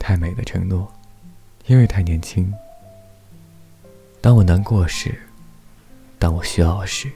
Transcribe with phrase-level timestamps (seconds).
[0.00, 0.90] 太美的承诺，
[1.66, 2.52] 因为太年轻。
[4.20, 5.20] 当我难过时，
[6.18, 7.12] 当我需要时，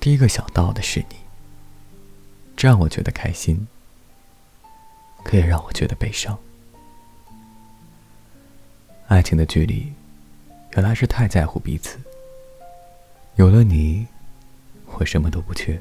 [0.00, 1.16] 第一个想到的是你。
[2.56, 3.66] 这让我觉得开心，
[5.22, 6.38] 可也让我觉得悲伤。
[9.08, 9.92] 爱情的距离，
[10.72, 11.98] 原来是太在乎彼此。
[13.36, 14.06] 有了你，
[14.86, 15.80] 我什么都不缺。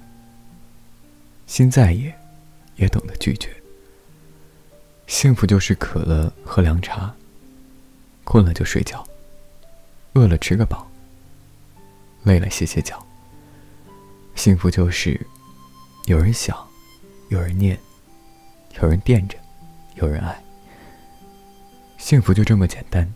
[1.47, 2.13] 心再野，
[2.75, 3.60] 也懂得拒绝。
[5.11, 7.13] 幸福就是渴了喝凉茶，
[8.23, 9.05] 困了就睡觉，
[10.13, 10.89] 饿了吃个饱，
[12.23, 13.05] 累了歇歇脚。
[14.35, 15.19] 幸福就是
[16.05, 16.57] 有人想，
[17.27, 17.77] 有人念，
[18.81, 19.37] 有人惦着，
[19.95, 20.41] 有人爱。
[21.97, 23.13] 幸福就这么简单。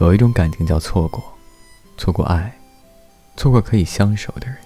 [0.00, 1.22] 有一种感情叫错过，
[1.96, 2.52] 错过爱，
[3.36, 4.56] 错过可以相守的人，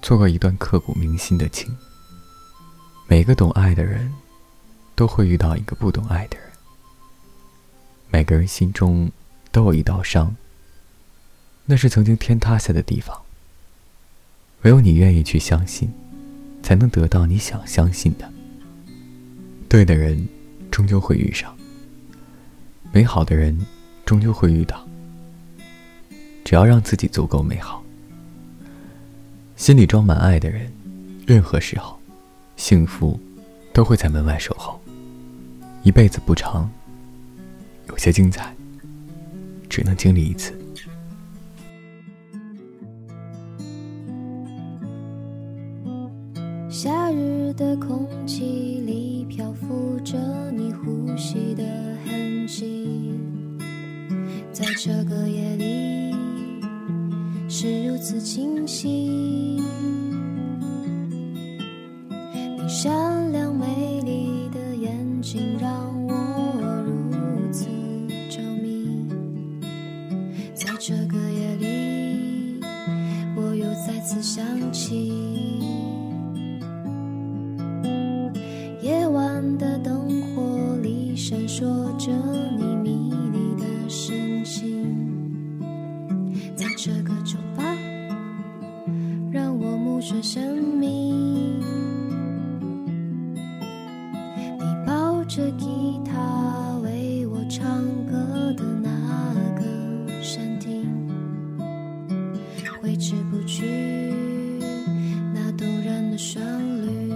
[0.00, 1.76] 错过一段刻骨铭心的情。
[3.06, 4.12] 每个懂爱的人，
[4.94, 6.48] 都会遇到一个不懂爱的人。
[8.10, 9.10] 每个人心中
[9.52, 10.34] 都有一道伤，
[11.66, 13.20] 那是曾经天塌下的地方。
[14.62, 15.92] 唯有你愿意去相信，
[16.62, 18.30] 才能得到你想相信的。
[19.68, 20.26] 对的人，
[20.70, 21.52] 终究会遇上；
[22.92, 23.58] 美好的人。
[24.08, 24.82] 终究会遇到。
[26.42, 27.84] 只要让自己足够美好，
[29.54, 30.72] 心里装满爱的人，
[31.26, 32.00] 任何时候，
[32.56, 33.20] 幸福
[33.70, 34.80] 都会在门外守候。
[35.82, 36.70] 一辈子不长，
[37.88, 38.56] 有些精彩，
[39.68, 40.54] 只能经历一次。
[46.70, 49.97] 夏日的空气里漂浮
[54.58, 56.12] 在这个夜里，
[57.48, 58.88] 是如此清晰。
[62.08, 65.70] 你善良美丽的眼睛让
[66.08, 66.12] 我
[66.82, 67.66] 如此
[68.28, 69.06] 着迷。
[70.54, 72.60] 在这个夜里，
[73.36, 75.60] 我又再次想起
[78.82, 81.64] 夜晚的灯火里闪烁
[81.96, 82.10] 着
[86.58, 87.62] 在这个酒吧，
[89.30, 91.62] 让我目眩神迷，
[94.58, 98.90] 你抱着吉他为我唱歌的那
[99.54, 99.62] 个
[100.20, 100.84] 山顶，
[102.82, 103.64] 挥之不去
[105.32, 106.42] 那动人的旋
[106.82, 107.14] 律。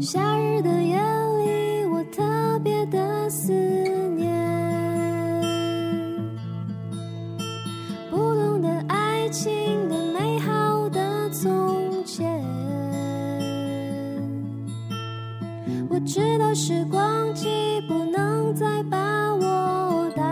[0.00, 3.61] 夏日的夜里，我特别的思。
[16.54, 20.22] 时光机不能再把我带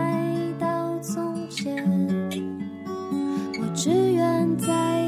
[0.59, 1.83] 到从前，
[3.59, 5.01] 我只愿在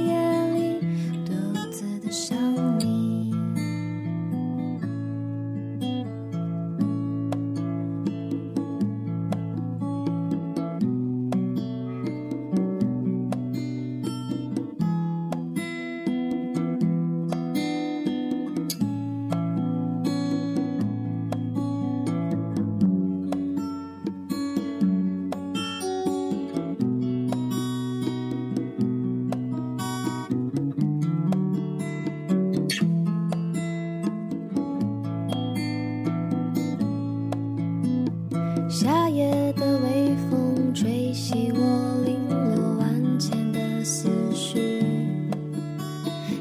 [38.84, 44.84] 夏夜的微风吹袭我零落万千的思绪，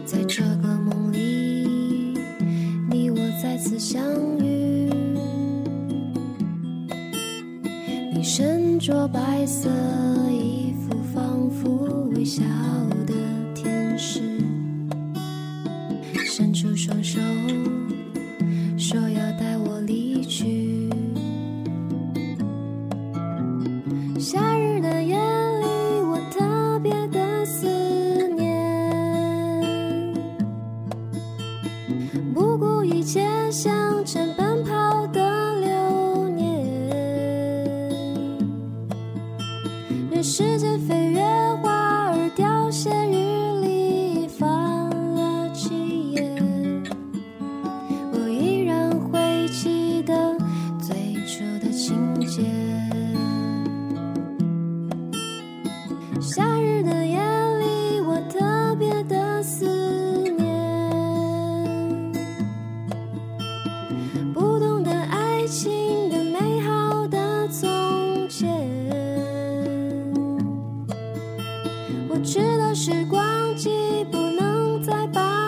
[0.05, 2.19] 在这个梦里，
[2.91, 4.03] 你我再次相
[4.41, 4.91] 遇。
[8.13, 9.71] 你身着白色
[10.29, 12.43] 衣服，仿佛微笑
[13.07, 13.15] 的
[13.55, 14.21] 天使，
[16.27, 17.21] 伸出双手，
[40.23, 41.21] 时间飞越
[41.61, 43.17] 花儿凋谢，雨
[43.61, 44.49] 里翻
[45.17, 46.23] 了几页，
[48.13, 50.39] 我依然会记得
[72.85, 73.71] 时光机
[74.11, 75.42] 不能再把